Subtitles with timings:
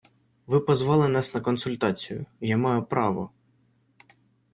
[0.47, 3.29] Ви позвали нас на консультацію, я маю право...